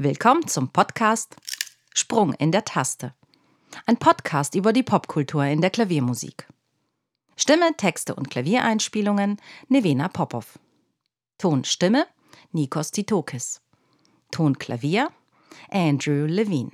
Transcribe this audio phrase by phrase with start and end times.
[0.00, 1.34] Willkommen zum Podcast
[1.92, 3.14] Sprung in der Taste.
[3.84, 6.46] Ein Podcast über die Popkultur in der Klaviermusik.
[7.34, 10.60] Stimme, Texte und Klaviereinspielungen Nevena Popov.
[11.36, 12.06] Ton Stimme
[12.52, 13.60] Nikos Titokis.
[14.30, 15.08] Ton Klavier
[15.68, 16.70] Andrew Levine.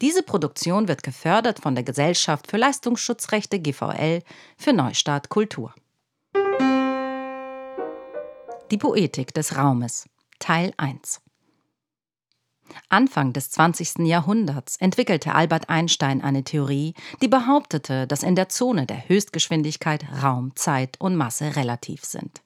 [0.00, 4.22] Diese Produktion wird gefördert von der Gesellschaft für Leistungsschutzrechte GVL
[4.56, 5.74] für Neustart Kultur.
[8.70, 10.08] Die Poetik des Raumes
[10.38, 11.20] Teil 1
[12.88, 14.06] Anfang des 20.
[14.06, 20.52] Jahrhunderts entwickelte Albert Einstein eine Theorie, die behauptete, dass in der Zone der Höchstgeschwindigkeit Raum,
[20.54, 22.42] Zeit und Masse relativ sind.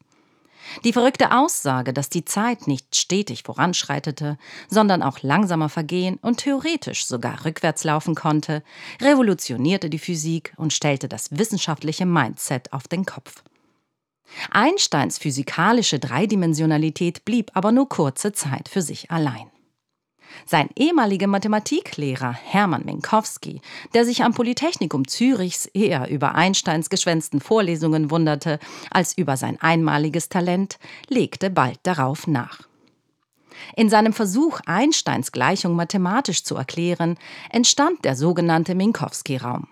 [0.85, 7.07] Die verrückte Aussage, dass die Zeit nicht stetig voranschreitete, sondern auch langsamer vergehen und theoretisch
[7.07, 8.63] sogar rückwärts laufen konnte,
[9.01, 13.43] revolutionierte die Physik und stellte das wissenschaftliche Mindset auf den Kopf.
[14.51, 19.51] Einsteins physikalische Dreidimensionalität blieb aber nur kurze Zeit für sich allein.
[20.47, 23.61] Sein ehemaliger Mathematiklehrer Hermann Minkowski,
[23.95, 28.59] der sich am Polytechnikum Zürichs eher über Einsteins geschwänzten Vorlesungen wunderte
[28.91, 32.61] als über sein einmaliges Talent, legte bald darauf nach.
[33.77, 37.19] In seinem Versuch, Einsteins Gleichung mathematisch zu erklären,
[37.51, 39.67] entstand der sogenannte Minkowski-Raum.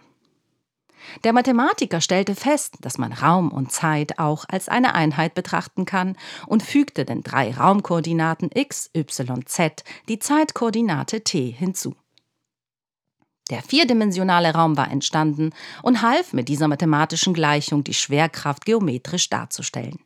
[1.25, 6.17] Der Mathematiker stellte fest, dass man Raum und Zeit auch als eine Einheit betrachten kann
[6.47, 11.95] und fügte den drei Raumkoordinaten x, y, z die Zeitkoordinate t hinzu.
[13.51, 15.53] Der vierdimensionale Raum war entstanden
[15.83, 20.01] und half mit dieser mathematischen Gleichung die Schwerkraft geometrisch darzustellen.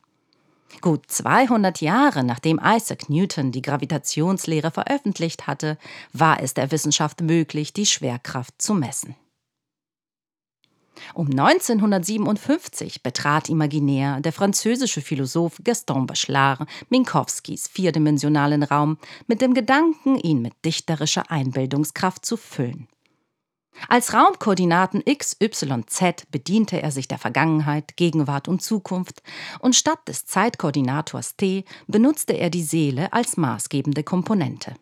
[0.82, 5.78] Gut 200 Jahre nachdem Isaac Newton die Gravitationslehre veröffentlicht hatte,
[6.12, 9.16] war es der Wissenschaft möglich, die Schwerkraft zu messen.
[11.14, 20.18] Um 1957 betrat imaginär der französische Philosoph Gaston Bachelard Minkowskis vierdimensionalen Raum mit dem Gedanken,
[20.18, 22.88] ihn mit dichterischer Einbildungskraft zu füllen.
[23.88, 29.22] Als Raumkoordinaten x, y, z bediente er sich der Vergangenheit, Gegenwart und Zukunft
[29.60, 34.74] und statt des Zeitkoordinators t benutzte er die Seele als maßgebende Komponente.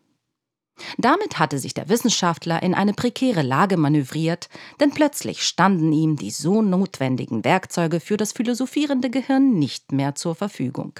[0.96, 4.48] Damit hatte sich der Wissenschaftler in eine prekäre Lage manövriert,
[4.80, 10.34] denn plötzlich standen ihm die so notwendigen Werkzeuge für das philosophierende Gehirn nicht mehr zur
[10.34, 10.92] Verfügung.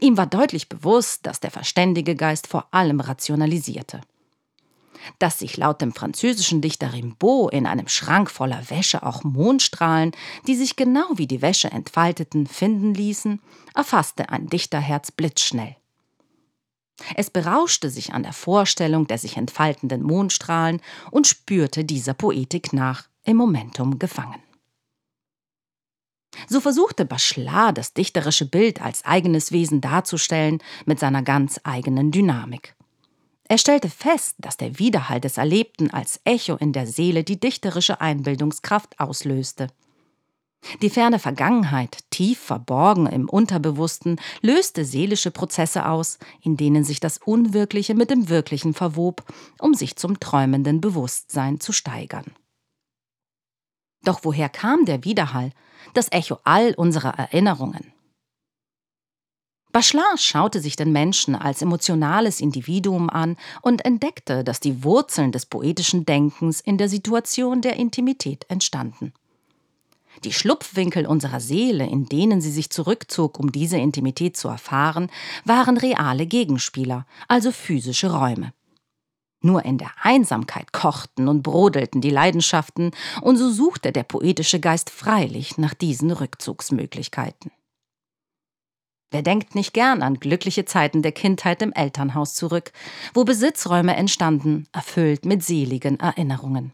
[0.00, 4.00] Ihm war deutlich bewusst, dass der verständige Geist vor allem rationalisierte.
[5.18, 10.12] Dass sich laut dem französischen Dichter Rimbaud in einem Schrank voller Wäsche auch Mondstrahlen,
[10.46, 13.40] die sich genau wie die Wäsche entfalteten, finden ließen,
[13.74, 15.76] erfasste ein Dichterherz blitzschnell.
[17.14, 20.80] Es berauschte sich an der Vorstellung der sich entfaltenden Mondstrahlen
[21.10, 24.42] und spürte dieser Poetik nach, im Momentum gefangen.
[26.48, 32.74] So versuchte Bachelard das dichterische Bild als eigenes Wesen darzustellen mit seiner ganz eigenen Dynamik.
[33.48, 38.00] Er stellte fest, dass der Widerhall des Erlebten als Echo in der Seele die dichterische
[38.00, 39.68] Einbildungskraft auslöste.
[40.82, 47.18] Die ferne Vergangenheit, tief verborgen im Unterbewussten, löste seelische Prozesse aus, in denen sich das
[47.18, 49.24] Unwirkliche mit dem Wirklichen verwob,
[49.60, 52.34] um sich zum träumenden Bewusstsein zu steigern.
[54.04, 55.52] Doch woher kam der Widerhall,
[55.94, 57.92] das Echo all unserer Erinnerungen?
[59.72, 65.44] Bachelard schaute sich den Menschen als emotionales Individuum an und entdeckte, dass die Wurzeln des
[65.44, 69.12] poetischen Denkens in der Situation der Intimität entstanden.
[70.24, 75.10] Die Schlupfwinkel unserer Seele, in denen sie sich zurückzog, um diese Intimität zu erfahren,
[75.44, 78.52] waren reale Gegenspieler, also physische Räume.
[79.42, 82.90] Nur in der Einsamkeit kochten und brodelten die Leidenschaften,
[83.20, 87.52] und so suchte der poetische Geist freilich nach diesen Rückzugsmöglichkeiten.
[89.12, 92.72] Wer denkt nicht gern an glückliche Zeiten der Kindheit im Elternhaus zurück,
[93.14, 96.72] wo Besitzräume entstanden, erfüllt mit seligen Erinnerungen.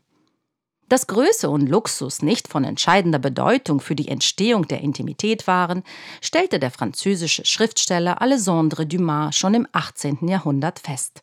[0.93, 5.85] Dass Größe und Luxus nicht von entscheidender Bedeutung für die Entstehung der Intimität waren,
[6.21, 10.29] stellte der französische Schriftsteller Alexandre Dumas schon im 18.
[10.29, 11.23] Jahrhundert fest.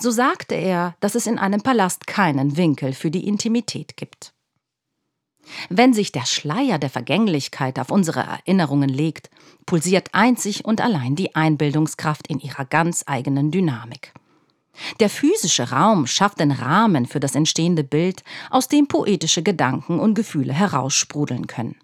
[0.00, 4.34] So sagte er, dass es in einem Palast keinen Winkel für die Intimität gibt.
[5.68, 9.30] Wenn sich der Schleier der Vergänglichkeit auf unsere Erinnerungen legt,
[9.64, 14.12] pulsiert einzig und allein die Einbildungskraft in ihrer ganz eigenen Dynamik.
[15.00, 20.14] Der physische Raum schafft den Rahmen für das entstehende Bild, aus dem poetische Gedanken und
[20.14, 21.76] Gefühle heraussprudeln können.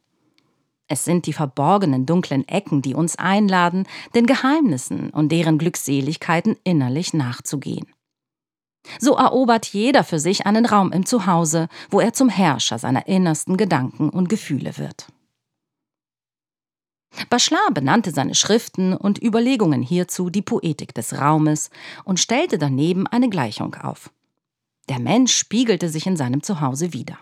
[0.88, 7.12] Es sind die verborgenen dunklen Ecken, die uns einladen, den Geheimnissen und deren Glückseligkeiten innerlich
[7.12, 7.87] nachzugehen.
[8.99, 13.58] So erobert jeder für sich einen Raum im Zuhause, wo er zum Herrscher seiner innersten
[13.58, 15.08] Gedanken und Gefühle wird.
[17.31, 21.71] Bachelard benannte seine Schriften und Überlegungen hierzu die Poetik des Raumes
[22.05, 24.11] und stellte daneben eine Gleichung auf.
[24.89, 27.19] Der Mensch spiegelte sich in seinem Zuhause wieder.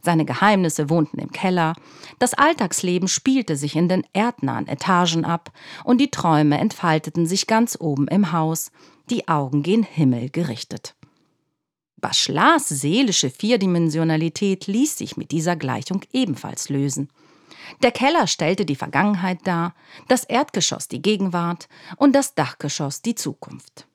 [0.00, 1.74] Seine Geheimnisse wohnten im Keller,
[2.18, 5.52] das Alltagsleben spielte sich in den erdnahen Etagen ab
[5.84, 8.70] und die Träume entfalteten sich ganz oben im Haus,
[9.10, 10.94] die Augen gen Himmel gerichtet.
[12.00, 17.08] Bachelards seelische Vierdimensionalität ließ sich mit dieser Gleichung ebenfalls lösen.
[17.82, 19.74] Der Keller stellte die Vergangenheit dar,
[20.08, 23.86] das Erdgeschoss die Gegenwart und das Dachgeschoss die Zukunft.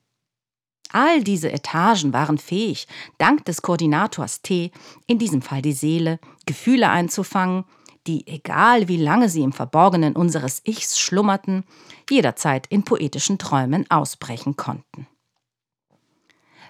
[0.91, 2.87] All diese Etagen waren fähig,
[3.17, 4.71] dank des Koordinators T,
[5.07, 7.65] in diesem Fall die Seele, Gefühle einzufangen,
[8.05, 11.63] die, egal wie lange sie im Verborgenen unseres Ichs schlummerten,
[12.09, 15.07] jederzeit in poetischen Träumen ausbrechen konnten.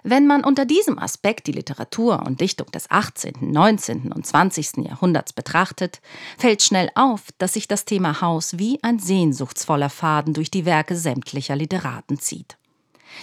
[0.06, 4.12] Wenn man unter diesem Aspekt die Literatur und Dichtung des 18., 19.
[4.12, 4.86] und 20.
[4.86, 6.02] Jahrhunderts betrachtet,
[6.38, 10.98] fällt schnell auf, dass sich das Thema Haus wie ein sehnsuchtsvoller Faden durch die Werke
[10.98, 12.58] sämtlicher Literaten zieht.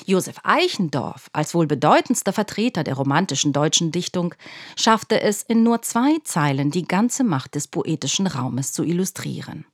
[0.07, 4.35] Josef Eichendorff, als wohl bedeutendster Vertreter der romantischen deutschen Dichtung,
[4.77, 9.67] schaffte es in nur zwei Zeilen die ganze Macht des poetischen Raumes zu illustrieren.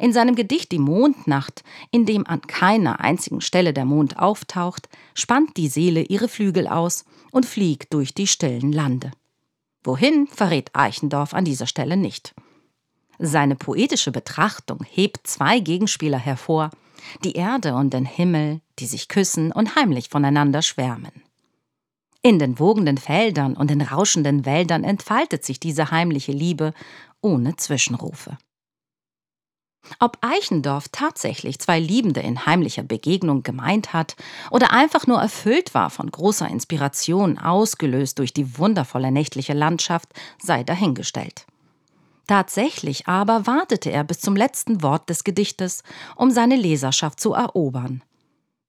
[0.00, 5.56] In seinem Gedicht Die Mondnacht, in dem an keiner einzigen Stelle der Mond auftaucht, spannt
[5.56, 9.10] die Seele ihre Flügel aus und fliegt durch die stillen Lande.
[9.82, 12.34] Wohin, verrät Eichendorff an dieser Stelle nicht.
[13.18, 16.70] Seine poetische Betrachtung hebt zwei Gegenspieler hervor,
[17.22, 21.12] die Erde und den Himmel, die sich küssen und heimlich voneinander schwärmen.
[22.22, 26.72] In den wogenden Feldern und den rauschenden Wäldern entfaltet sich diese heimliche Liebe
[27.20, 28.38] ohne Zwischenrufe.
[29.98, 34.16] Ob Eichendorff tatsächlich zwei Liebende in heimlicher Begegnung gemeint hat
[34.50, 40.08] oder einfach nur erfüllt war von großer Inspiration, ausgelöst durch die wundervolle nächtliche Landschaft,
[40.42, 41.46] sei dahingestellt.
[42.26, 45.82] Tatsächlich aber wartete er bis zum letzten Wort des Gedichtes,
[46.16, 48.02] um seine Leserschaft zu erobern.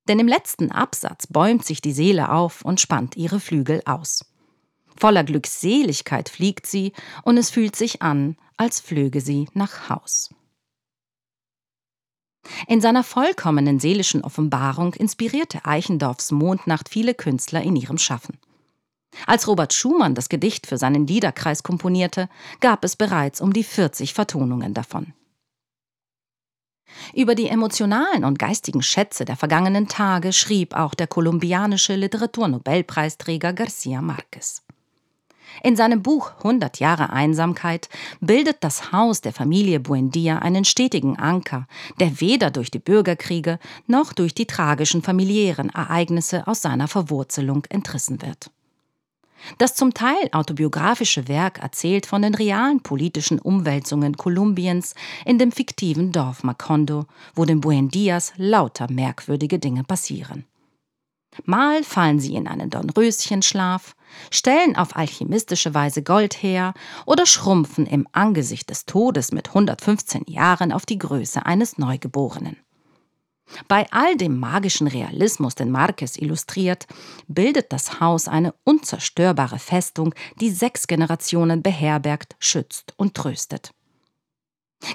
[0.07, 4.25] Denn im letzten Absatz bäumt sich die Seele auf und spannt ihre Flügel aus.
[4.97, 10.34] Voller Glückseligkeit fliegt sie, und es fühlt sich an, als flöge sie nach Haus.
[12.67, 18.37] In seiner vollkommenen seelischen Offenbarung inspirierte Eichendorffs Mondnacht viele Künstler in ihrem Schaffen.
[19.27, 24.13] Als Robert Schumann das Gedicht für seinen Liederkreis komponierte, gab es bereits um die 40
[24.13, 25.13] Vertonungen davon.
[27.13, 34.01] Über die emotionalen und geistigen Schätze der vergangenen Tage schrieb auch der kolumbianische Literaturnobelpreisträger Garcia
[34.01, 34.64] Marquez.
[35.63, 41.67] In seinem Buch 100 Jahre Einsamkeit bildet das Haus der Familie Buendia einen stetigen Anker,
[41.99, 48.21] der weder durch die Bürgerkriege noch durch die tragischen familiären Ereignisse aus seiner Verwurzelung entrissen
[48.21, 48.51] wird.
[49.57, 56.11] Das zum Teil autobiografische Werk erzählt von den realen politischen Umwälzungen Kolumbiens in dem fiktiven
[56.11, 57.05] Dorf Macondo,
[57.35, 60.45] wo den Buendias lauter merkwürdige Dinge passieren.
[61.43, 63.95] Mal fallen sie in einen Dornröschenschlaf,
[64.31, 66.73] stellen auf alchemistische Weise Gold her
[67.05, 72.57] oder schrumpfen im Angesicht des Todes mit 115 Jahren auf die Größe eines Neugeborenen.
[73.67, 76.87] Bei all dem magischen Realismus, den Marquez illustriert,
[77.27, 83.71] bildet das Haus eine unzerstörbare Festung, die sechs Generationen beherbergt, schützt und tröstet.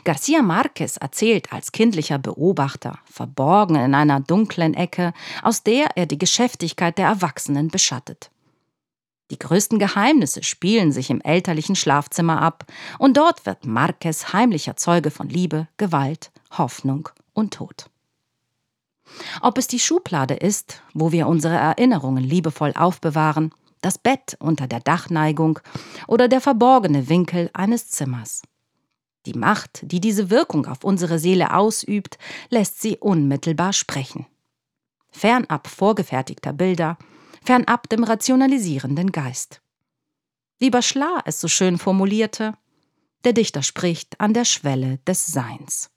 [0.04, 5.12] Garcia Marquez erzählt als kindlicher Beobachter, verborgen in einer dunklen Ecke,
[5.42, 8.30] aus der er die Geschäftigkeit der Erwachsenen beschattet.
[9.30, 12.64] Die größten Geheimnisse spielen sich im elterlichen Schlafzimmer ab,
[12.98, 17.86] und dort wird Marquez heimlicher Zeuge von Liebe, Gewalt, Hoffnung und Tod.
[19.40, 24.80] Ob es die Schublade ist, wo wir unsere Erinnerungen liebevoll aufbewahren, das Bett unter der
[24.80, 25.58] Dachneigung
[26.06, 28.42] oder der verborgene Winkel eines Zimmers.
[29.26, 34.26] Die Macht, die diese Wirkung auf unsere Seele ausübt, lässt sie unmittelbar sprechen.
[35.10, 36.96] Fernab vorgefertigter Bilder,
[37.42, 39.60] fernab dem rationalisierenden Geist.
[40.58, 42.54] Wie Bachelard es so schön formulierte,
[43.24, 45.90] der Dichter spricht an der Schwelle des Seins.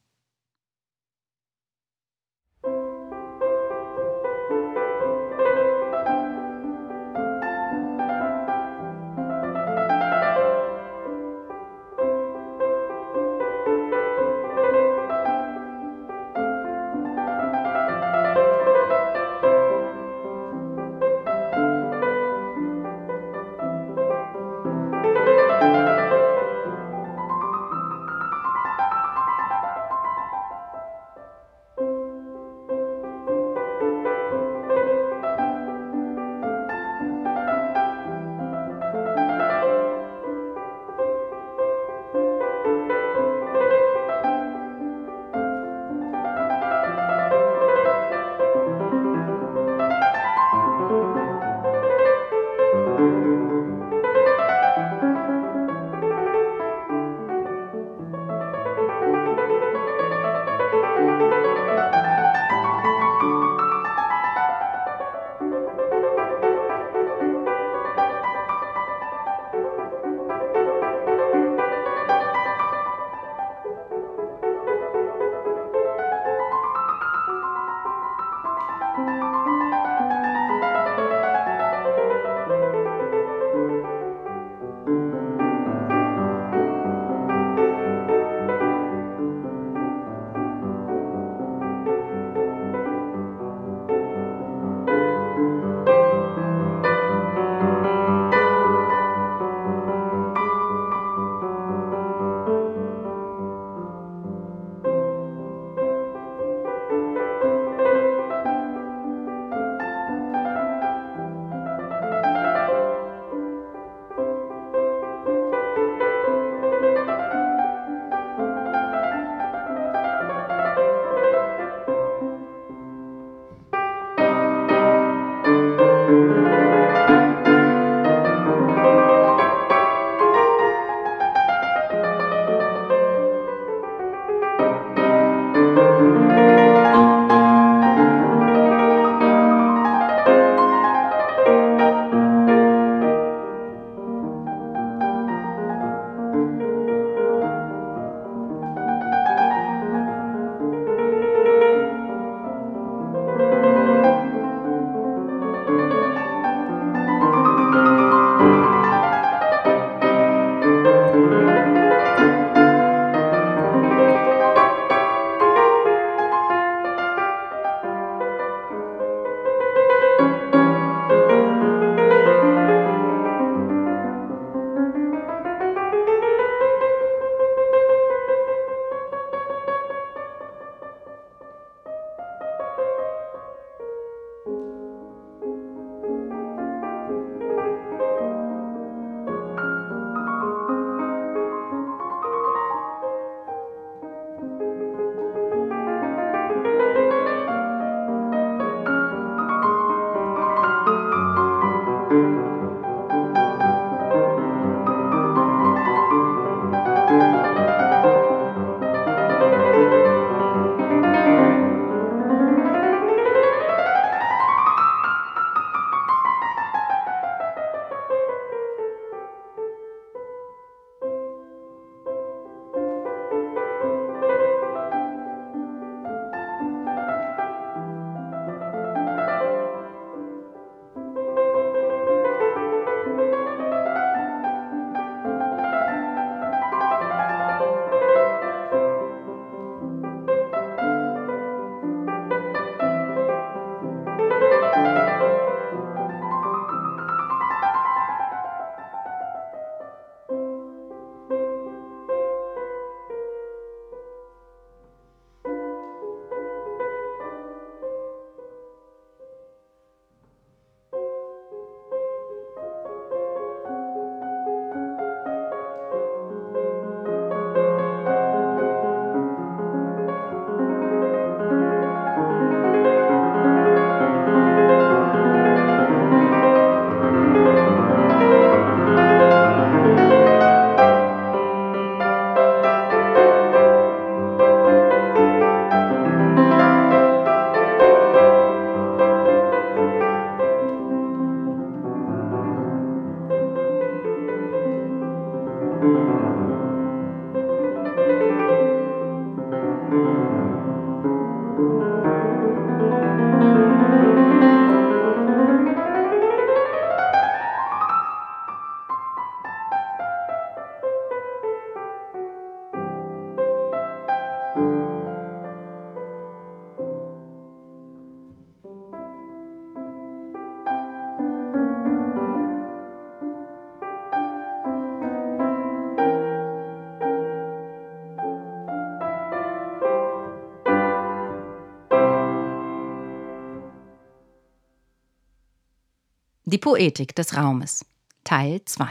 [336.54, 337.84] Die Poetik des Raumes
[338.24, 338.86] Teil 2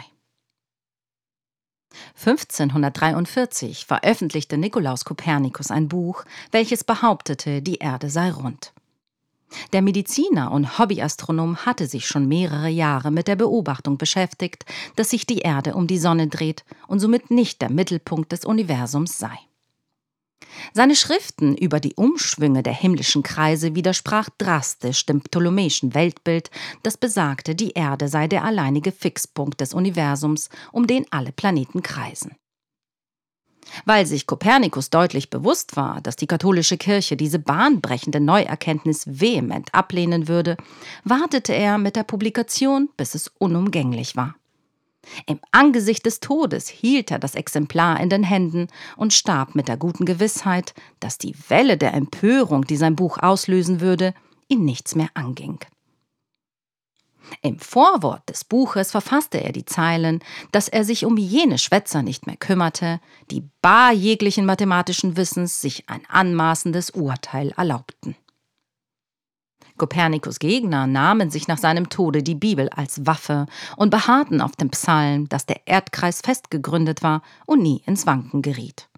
[2.16, 8.72] 1543 veröffentlichte Nikolaus Kopernikus ein Buch, welches behauptete, die Erde sei rund.
[9.72, 14.64] Der Mediziner und Hobbyastronom hatte sich schon mehrere Jahre mit der Beobachtung beschäftigt,
[14.96, 19.18] dass sich die Erde um die Sonne dreht und somit nicht der Mittelpunkt des Universums
[19.18, 19.38] sei.
[20.72, 26.50] Seine Schriften über die Umschwünge der himmlischen Kreise widersprach drastisch dem ptolemäischen Weltbild,
[26.82, 32.36] das besagte, die Erde sei der alleinige Fixpunkt des Universums, um den alle Planeten kreisen.
[33.84, 40.28] Weil sich Kopernikus deutlich bewusst war, dass die katholische Kirche diese bahnbrechende Neuerkenntnis vehement ablehnen
[40.28, 40.56] würde,
[41.04, 44.34] wartete er mit der Publikation, bis es unumgänglich war.
[45.26, 49.76] Im Angesicht des Todes hielt er das Exemplar in den Händen und starb mit der
[49.76, 54.14] guten Gewissheit, dass die Welle der Empörung, die sein Buch auslösen würde,
[54.48, 55.58] ihn nichts mehr anging.
[57.40, 62.26] Im Vorwort des Buches verfasste er die Zeilen, dass er sich um jene Schwätzer nicht
[62.26, 68.16] mehr kümmerte, die bar jeglichen mathematischen Wissens sich ein anmaßendes Urteil erlaubten.
[69.82, 73.46] Kopernikus Gegner nahmen sich nach seinem Tode die Bibel als Waffe
[73.76, 78.42] und beharrten auf dem Psalm, dass der Erdkreis fest gegründet war und nie ins Wanken
[78.42, 78.88] geriet.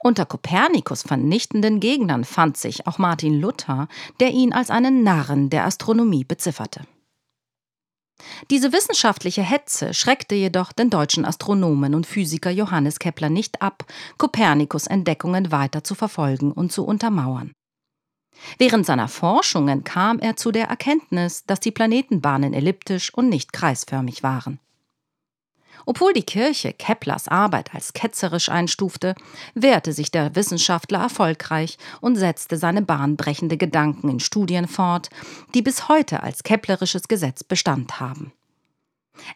[0.00, 3.86] Unter Kopernikus vernichtenden Gegnern fand sich auch Martin Luther,
[4.18, 6.80] der ihn als einen Narren der Astronomie bezifferte.
[8.50, 13.84] Diese wissenschaftliche Hetze schreckte jedoch den deutschen Astronomen und Physiker Johannes Kepler nicht ab,
[14.16, 17.52] Kopernikus Entdeckungen weiter zu verfolgen und zu untermauern.
[18.58, 24.22] Während seiner Forschungen kam er zu der Erkenntnis, dass die Planetenbahnen elliptisch und nicht kreisförmig
[24.22, 24.58] waren.
[25.86, 29.14] Obwohl die Kirche Keplers Arbeit als ketzerisch einstufte,
[29.54, 35.08] wehrte sich der Wissenschaftler erfolgreich und setzte seine bahnbrechende Gedanken in Studien fort,
[35.54, 38.32] die bis heute als keplerisches Gesetz Bestand haben.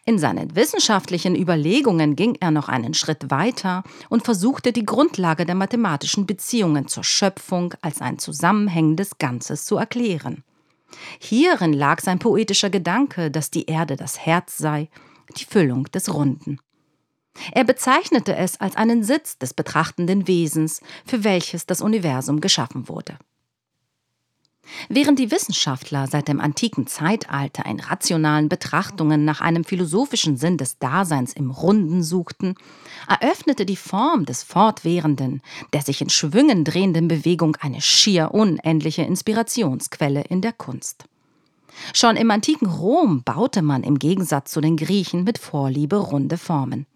[0.05, 5.55] In seinen wissenschaftlichen Überlegungen ging er noch einen Schritt weiter und versuchte die Grundlage der
[5.55, 10.43] mathematischen Beziehungen zur Schöpfung als ein zusammenhängendes Ganzes zu erklären.
[11.19, 14.89] Hierin lag sein poetischer Gedanke, dass die Erde das Herz sei,
[15.37, 16.59] die Füllung des Runden.
[17.51, 23.17] Er bezeichnete es als einen Sitz des betrachtenden Wesens, für welches das Universum geschaffen wurde.
[24.89, 30.77] Während die Wissenschaftler seit dem antiken Zeitalter in rationalen Betrachtungen nach einem philosophischen Sinn des
[30.77, 32.55] Daseins im Runden suchten,
[33.07, 35.41] eröffnete die Form des fortwährenden,
[35.73, 41.05] der sich in Schwüngen drehenden Bewegung eine schier unendliche Inspirationsquelle in der Kunst.
[41.93, 46.87] Schon im antiken Rom baute man im Gegensatz zu den Griechen mit Vorliebe runde Formen.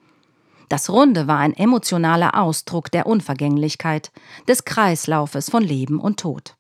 [0.70, 4.12] Das Runde war ein emotionaler Ausdruck der Unvergänglichkeit,
[4.48, 6.56] des Kreislaufes von Leben und Tod.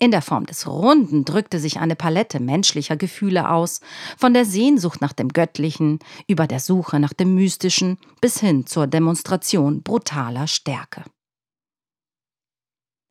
[0.00, 3.80] In der Form des Runden drückte sich eine Palette menschlicher Gefühle aus,
[4.16, 8.86] von der Sehnsucht nach dem Göttlichen, über der Suche nach dem Mystischen bis hin zur
[8.86, 11.02] Demonstration brutaler Stärke.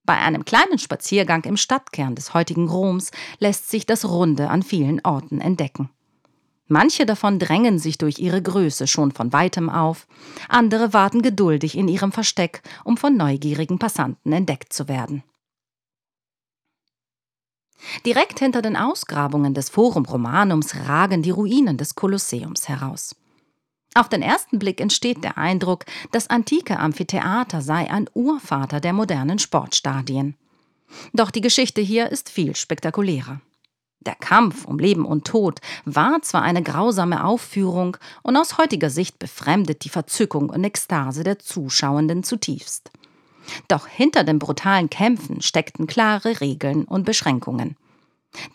[0.06, 5.02] Bei einem kleinen Spaziergang im Stadtkern des heutigen Roms lässt sich das Runde an vielen
[5.04, 5.90] Orten entdecken.
[6.70, 10.08] Manche davon drängen sich durch ihre Größe schon von weitem auf,
[10.48, 15.24] andere warten geduldig in ihrem Versteck, um von neugierigen Passanten entdeckt zu werden.
[18.06, 23.16] Direkt hinter den Ausgrabungen des Forum Romanums ragen die Ruinen des Kolosseums heraus.
[23.94, 29.40] Auf den ersten Blick entsteht der Eindruck, das antike Amphitheater sei ein Urvater der modernen
[29.40, 30.36] Sportstadien.
[31.14, 33.42] Doch die Geschichte hier ist viel spektakulärer.
[34.02, 39.20] Der Kampf um Leben und Tod war zwar eine grausame Aufführung und aus heutiger Sicht
[39.20, 42.92] befremdet die Verzückung und Ekstase der Zuschauenden zutiefst.
[43.68, 47.76] Doch hinter den brutalen Kämpfen steckten klare Regeln und Beschränkungen.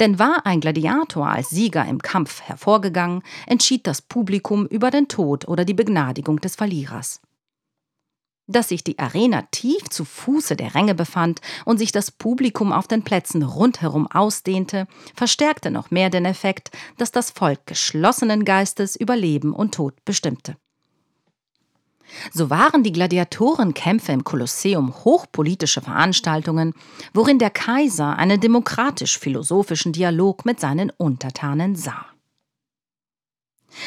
[0.00, 5.48] Denn war ein Gladiator als Sieger im Kampf hervorgegangen, entschied das Publikum über den Tod
[5.48, 7.20] oder die Begnadigung des Verlierers.
[8.48, 12.88] Dass sich die Arena tief zu Fuße der Ränge befand und sich das Publikum auf
[12.88, 19.16] den Plätzen rundherum ausdehnte, verstärkte noch mehr den Effekt, dass das Volk geschlossenen Geistes über
[19.16, 20.56] Leben und Tod bestimmte.
[22.32, 26.74] So waren die Gladiatorenkämpfe im Kolosseum hochpolitische Veranstaltungen,
[27.14, 32.06] worin der Kaiser einen demokratisch-philosophischen Dialog mit seinen Untertanen sah.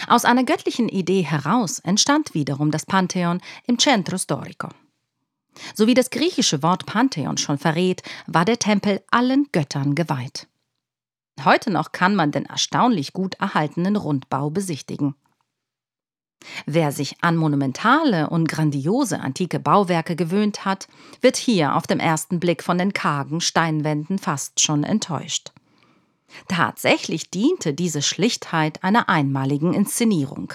[0.08, 4.70] Aus einer göttlichen Idee heraus entstand wiederum das Pantheon im Centro Storico.
[5.74, 10.48] So wie das griechische Wort Pantheon schon verrät, war der Tempel allen Göttern geweiht.
[11.44, 15.16] Heute noch kann man den erstaunlich gut erhaltenen Rundbau besichtigen.
[16.66, 20.88] Wer sich an monumentale und grandiose antike Bauwerke gewöhnt hat,
[21.22, 25.52] wird hier auf dem ersten Blick von den kargen Steinwänden fast schon enttäuscht.
[26.48, 30.54] Tatsächlich diente diese Schlichtheit einer einmaligen Inszenierung.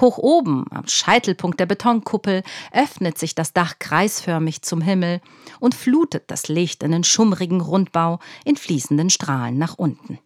[0.00, 2.42] Hoch oben, am Scheitelpunkt der Betonkuppel,
[2.72, 5.20] öffnet sich das Dach kreisförmig zum Himmel
[5.58, 10.18] und flutet das Licht in den schummrigen Rundbau in fließenden Strahlen nach unten.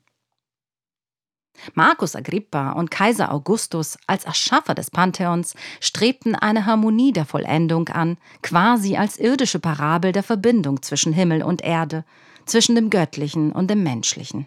[1.74, 8.18] Markus Agrippa und Kaiser Augustus als Erschaffer des Pantheons strebten eine Harmonie der Vollendung an,
[8.42, 12.04] quasi als irdische Parabel der Verbindung zwischen Himmel und Erde,
[12.46, 14.46] zwischen dem Göttlichen und dem Menschlichen.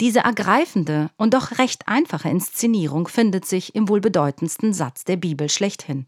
[0.00, 5.48] Diese ergreifende und doch recht einfache Inszenierung findet sich im wohl bedeutendsten Satz der Bibel
[5.48, 6.06] schlechthin.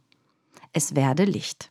[0.72, 1.70] Es werde Licht.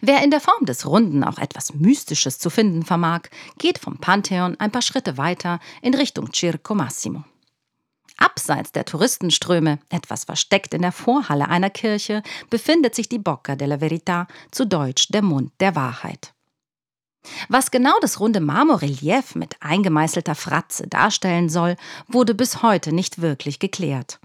[0.00, 3.22] Wer in der Form des Runden auch etwas Mystisches zu finden vermag,
[3.58, 7.24] geht vom Pantheon ein paar Schritte weiter in Richtung Circo Massimo.
[8.16, 13.76] Abseits der Touristenströme, etwas versteckt in der Vorhalle einer Kirche, befindet sich die Bocca della
[13.76, 16.32] Verità, zu Deutsch der Mund der Wahrheit.
[17.48, 23.58] Was genau das runde Marmorrelief mit eingemeißelter Fratze darstellen soll, wurde bis heute nicht wirklich
[23.58, 24.20] geklärt.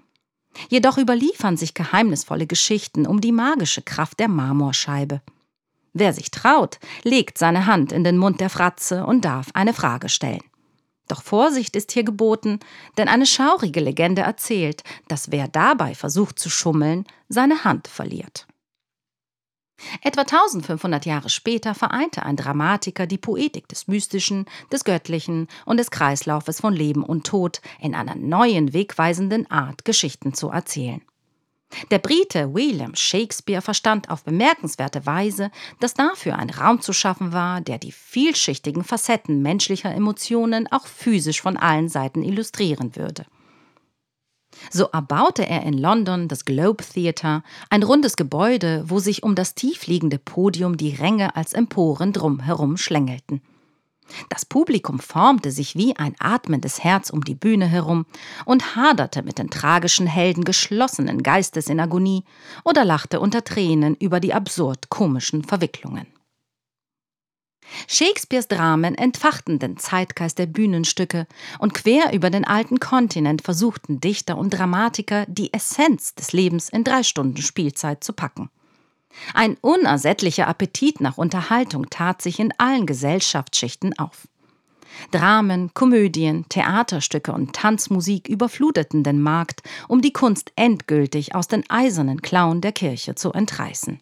[0.70, 5.22] Jedoch überliefern sich geheimnisvolle Geschichten um die magische Kraft der Marmorscheibe.
[5.94, 10.10] Wer sich traut, legt seine Hand in den Mund der Fratze und darf eine Frage
[10.10, 10.44] stellen.
[11.08, 12.60] Doch Vorsicht ist hier geboten,
[12.98, 18.46] denn eine schaurige Legende erzählt, dass wer dabei versucht zu schummeln, seine Hand verliert.
[20.04, 25.90] Etwa 1500 Jahre später vereinte ein Dramatiker die Poetik des Mystischen, des Göttlichen und des
[25.90, 31.02] Kreislaufes von Leben und Tod in einer neuen, wegweisenden Art, Geschichten zu erzählen.
[31.92, 37.62] Der Brite William Shakespeare verstand auf bemerkenswerte Weise, dass dafür ein Raum zu schaffen war,
[37.62, 43.26] der die vielschichtigen Facetten menschlicher Emotionen auch physisch von allen Seiten illustrieren würde.
[44.72, 49.56] So erbaute er in London das Globe Theatre, ein rundes Gebäude, wo sich um das
[49.56, 53.42] tiefliegende Podium die Ränge als Emporen drumherum schlängelten.
[54.30, 58.06] Das Publikum formte sich wie ein atmendes Herz um die Bühne herum
[58.46, 62.24] und haderte mit den tragischen Helden geschlossenen Geistes in Agonie
[62.64, 66.08] oder lachte unter Tränen über die absurd komischen Verwicklungen.
[67.88, 71.28] Shakespeares Dramen entfachten den Zeitgeist der Bühnenstücke
[71.60, 76.84] und quer über den alten Kontinent versuchten Dichter und Dramatiker die Essenz des Lebens in
[76.84, 78.50] drei Stunden Spielzeit zu packen.
[79.34, 84.28] Ein unersättlicher Appetit nach Unterhaltung tat sich in allen Gesellschaftsschichten auf.
[85.12, 92.22] Dramen, Komödien, Theaterstücke und Tanzmusik überfluteten den Markt, um die Kunst endgültig aus den eisernen
[92.22, 94.02] Klauen der Kirche zu entreißen.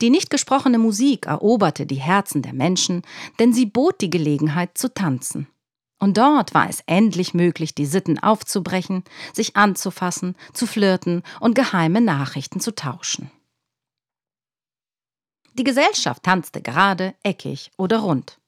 [0.00, 3.02] Die nicht gesprochene Musik eroberte die Herzen der Menschen,
[3.38, 5.48] denn sie bot die Gelegenheit zu tanzen.
[5.98, 12.00] Und dort war es endlich möglich, die Sitten aufzubrechen, sich anzufassen, zu flirten und geheime
[12.00, 13.30] Nachrichten zu tauschen.
[15.54, 18.38] Die Gesellschaft tanzte gerade, eckig oder rund.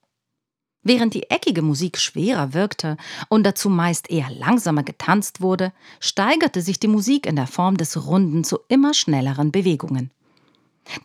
[0.82, 2.96] Während die eckige Musik schwerer wirkte
[3.28, 8.06] und dazu meist eher langsamer getanzt wurde, steigerte sich die Musik in der Form des
[8.06, 10.10] Runden zu immer schnelleren Bewegungen.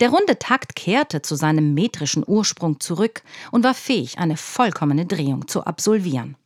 [0.00, 5.48] Der runde Takt kehrte zu seinem metrischen Ursprung zurück und war fähig, eine vollkommene Drehung
[5.48, 6.36] zu absolvieren.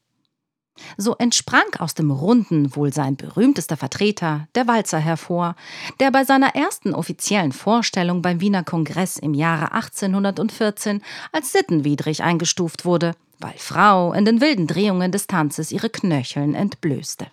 [0.96, 5.56] So entsprang aus dem Runden wohl sein berühmtester Vertreter, der Walzer, hervor,
[6.00, 12.84] der bei seiner ersten offiziellen Vorstellung beim Wiener Kongress im Jahre 1814 als sittenwidrig eingestuft
[12.84, 17.26] wurde, weil Frau in den wilden Drehungen des Tanzes ihre Knöcheln entblößte.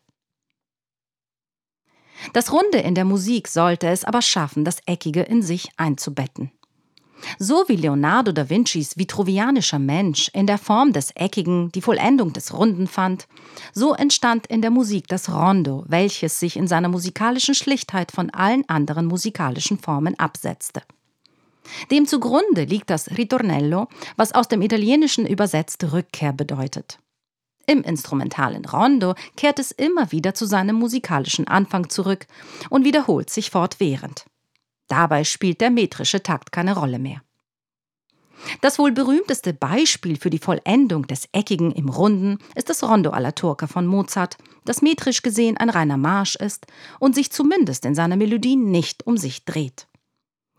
[2.32, 6.52] Das Runde in der Musik sollte es aber schaffen, das Eckige in sich einzubetten.
[7.40, 12.54] So wie Leonardo da Vincis vitruvianischer Mensch in der Form des Eckigen die Vollendung des
[12.54, 13.28] Runden fand,
[13.74, 18.68] so entstand in der Musik das Rondo, welches sich in seiner musikalischen Schlichtheit von allen
[18.68, 20.82] anderen musikalischen Formen absetzte.
[21.92, 27.00] Dem zugrunde liegt das Ritornello, was aus dem Italienischen übersetzt Rückkehr bedeutet.
[27.66, 32.28] Im instrumentalen Rondo kehrt es immer wieder zu seinem musikalischen Anfang zurück
[32.70, 34.26] und wiederholt sich fortwährend.
[34.94, 37.24] Dabei spielt der metrische Takt keine Rolle mehr.
[38.62, 43.32] Das wohl berühmteste Beispiel für die Vollendung des Eckigen im Runden ist das Rondo alla
[43.32, 46.68] Turca von Mozart, das metrisch gesehen ein reiner Marsch ist
[47.00, 49.88] und sich zumindest in seiner Melodie nicht um sich dreht.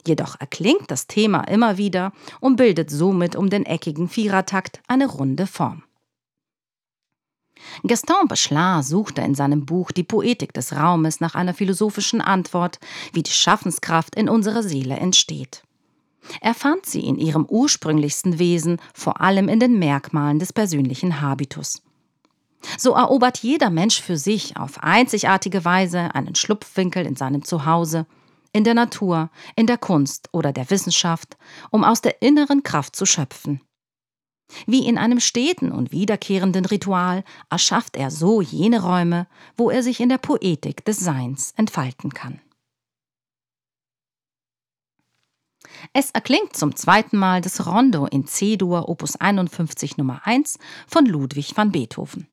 [0.05, 5.47] Jedoch erklingt das Thema immer wieder und bildet somit um den eckigen Vierertakt eine runde
[5.47, 5.85] Form.
[7.87, 12.79] Gaston Bachelard suchte in seinem Buch Die Poetik des Raumes nach einer philosophischen Antwort,
[13.13, 15.63] wie die Schaffenskraft in unserer Seele entsteht.
[16.41, 21.83] Er fand sie in ihrem ursprünglichsten Wesen, vor allem in den Merkmalen des persönlichen Habitus.
[22.79, 28.07] So erobert jeder Mensch für sich auf einzigartige Weise einen Schlupfwinkel in seinem Zuhause,
[28.53, 31.37] in der Natur, in der Kunst oder der Wissenschaft,
[31.71, 33.61] um aus der inneren Kraft zu schöpfen.
[34.67, 39.27] Wie in einem steten und wiederkehrenden Ritual erschafft er so jene Räume,
[39.57, 42.41] wo er sich in der Poetik des Seins entfalten kann.
[45.93, 51.57] Es erklingt zum zweiten Mal das Rondo in C-Dur Opus 51 Nummer 1 von Ludwig
[51.57, 52.29] van Beethoven.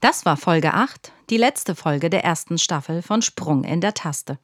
[0.00, 4.38] Das war Folge 8, die letzte Folge der ersten Staffel von Sprung in der Taste.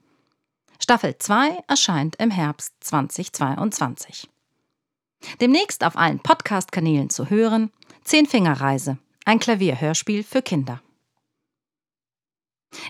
[0.81, 4.29] Staffel 2 erscheint im Herbst 2022.
[5.41, 7.71] Demnächst auf allen Podcast-Kanälen zu hören:
[8.03, 10.83] Zehnfingerreise, ein Klavierhörspiel für Kinder.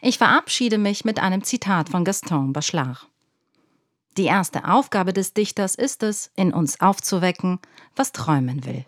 [0.00, 3.06] Ich verabschiede mich mit einem Zitat von Gaston Bachelard.
[4.16, 7.58] Die erste Aufgabe des Dichters ist es, in uns aufzuwecken,
[7.94, 8.86] was träumen will.